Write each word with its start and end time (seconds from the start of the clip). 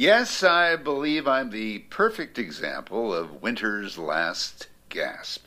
Yes, 0.00 0.44
I 0.44 0.76
believe 0.76 1.26
I'm 1.26 1.50
the 1.50 1.80
perfect 1.80 2.38
example 2.38 3.12
of 3.12 3.42
winter's 3.42 3.98
last 3.98 4.68
gasp. 4.90 5.46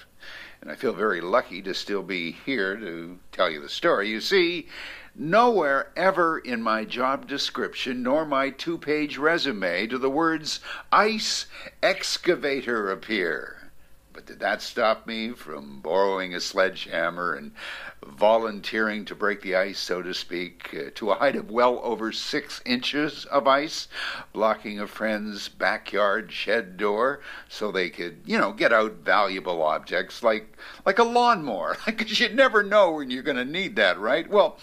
And 0.60 0.70
I 0.70 0.76
feel 0.76 0.92
very 0.92 1.22
lucky 1.22 1.62
to 1.62 1.74
still 1.74 2.04
be 2.04 2.34
here 2.34 2.76
to 2.76 3.18
tell 3.32 3.50
you 3.50 3.62
the 3.62 3.70
story. 3.70 4.10
You 4.10 4.20
see, 4.20 4.68
nowhere 5.16 5.94
ever 5.96 6.38
in 6.38 6.62
my 6.62 6.84
job 6.84 7.30
description 7.30 8.04
nor 8.04 8.26
my 8.26 8.50
two 8.50 8.78
page 8.78 9.18
resume 9.18 9.88
do 9.88 9.98
the 9.98 10.10
words 10.10 10.60
ice 10.92 11.46
excavator 11.82 12.92
appear. 12.92 13.71
But 14.14 14.26
did 14.26 14.40
that 14.42 14.62
stop 14.62 15.08
me 15.08 15.32
from 15.32 15.80
borrowing 15.80 16.36
a 16.36 16.42
sledgehammer 16.42 17.34
and 17.34 17.54
volunteering 18.06 19.06
to 19.06 19.16
break 19.16 19.42
the 19.42 19.56
ice, 19.56 19.80
so 19.80 20.02
to 20.02 20.14
speak, 20.14 20.74
uh, 20.74 20.90
to 20.96 21.12
a 21.12 21.16
height 21.16 21.38
of 21.38 21.50
well 21.50 21.80
over 21.82 22.12
six 22.12 22.62
inches 22.66 23.24
of 23.26 23.48
ice, 23.48 23.88
blocking 24.34 24.80
a 24.80 24.88
friend's 24.88 25.48
backyard 25.48 26.32
shed 26.32 26.76
door 26.76 27.22
so 27.48 27.72
they 27.72 27.90
could, 27.90 28.22
you 28.26 28.38
know, 28.38 28.52
get 28.52 28.74
out 28.74 28.96
valuable 28.96 29.62
objects 29.62 30.22
like 30.22 30.58
like 30.86 31.00
a 31.00 31.04
lawnmower, 31.04 31.78
because 31.86 32.20
you 32.20 32.28
never 32.30 32.64
know 32.64 32.92
when 32.92 33.10
you're 33.10 33.24
going 33.24 33.38
to 33.38 33.46
need 33.46 33.78
that, 33.78 33.98
right? 33.98 34.30
Well, 34.30 34.58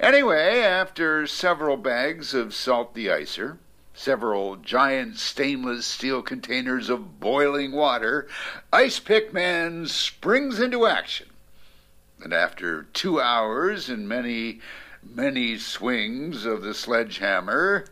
anyway, 0.00 0.62
after 0.62 1.28
several 1.28 1.76
bags 1.76 2.34
of 2.34 2.54
salt 2.54 2.94
deicer, 2.94 3.58
several 3.94 4.56
giant 4.56 5.18
stainless 5.18 5.86
steel 5.86 6.22
containers 6.22 6.88
of 6.88 7.20
boiling 7.20 7.72
water, 7.72 8.28
Ice 8.72 8.98
Pick 8.98 9.32
Man 9.32 9.86
springs 9.86 10.60
into 10.60 10.86
action. 10.86 11.28
And 12.22 12.32
after 12.32 12.84
two 12.92 13.20
hours 13.20 13.88
and 13.88 14.08
many, 14.08 14.60
many 15.02 15.58
swings 15.58 16.44
of 16.44 16.62
the 16.62 16.74
sledgehammer, 16.74 17.86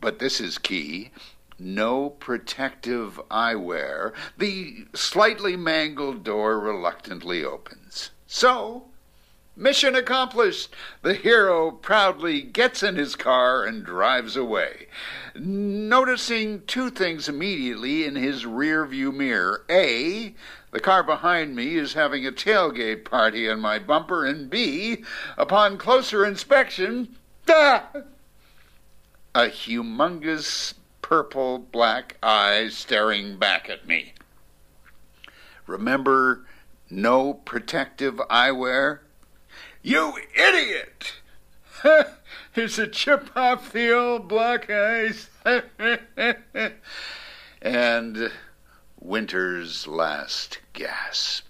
but 0.00 0.18
this 0.18 0.40
is 0.40 0.58
key, 0.58 1.10
no 1.58 2.10
protective 2.10 3.20
eyewear, 3.30 4.12
the 4.36 4.86
slightly 4.94 5.56
mangled 5.56 6.24
door 6.24 6.58
reluctantly 6.58 7.44
opens. 7.44 8.10
So, 8.26 8.86
Mission 9.58 9.96
accomplished. 9.96 10.72
The 11.02 11.14
hero 11.14 11.72
proudly 11.72 12.42
gets 12.42 12.80
in 12.84 12.94
his 12.94 13.16
car 13.16 13.64
and 13.64 13.84
drives 13.84 14.36
away, 14.36 14.86
noticing 15.34 16.62
two 16.66 16.90
things 16.90 17.28
immediately 17.28 18.04
in 18.04 18.14
his 18.14 18.46
rear 18.46 18.86
view 18.86 19.10
mirror. 19.10 19.64
A, 19.68 20.36
the 20.70 20.78
car 20.78 21.02
behind 21.02 21.56
me 21.56 21.74
is 21.74 21.94
having 21.94 22.24
a 22.24 22.30
tailgate 22.30 23.04
party 23.04 23.50
on 23.50 23.58
my 23.58 23.80
bumper, 23.80 24.24
and 24.24 24.48
B, 24.48 25.02
upon 25.36 25.76
closer 25.76 26.24
inspection, 26.24 27.16
ah, 27.48 27.88
a 29.34 29.46
humongous 29.46 30.74
purple 31.02 31.58
black 31.58 32.16
eye 32.22 32.68
staring 32.70 33.38
back 33.38 33.68
at 33.68 33.88
me. 33.88 34.12
Remember, 35.66 36.46
no 36.88 37.34
protective 37.34 38.18
eyewear? 38.30 39.00
You 39.82 40.14
idiot! 40.34 41.14
It's 42.56 42.78
a 42.78 42.88
chip 42.88 43.30
off 43.36 43.72
the 43.72 43.92
old 43.92 44.26
black 44.26 44.68
ice. 44.68 45.30
and 47.62 48.32
winter's 49.00 49.86
last 49.86 50.58
gasp. 50.72 51.47